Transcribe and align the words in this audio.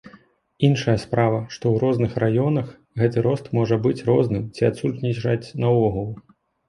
Іншая 0.67 0.95
справа, 1.03 1.41
што 1.55 1.63
ў 1.73 1.75
розных 1.83 2.15
раёнах 2.23 2.71
гэты 3.01 3.17
рост 3.29 3.45
можа 3.59 3.75
быць 3.87 4.05
розным 4.11 4.43
ці 4.57 4.61
адсутнічаць 4.71 5.43
наогул. 5.67 6.09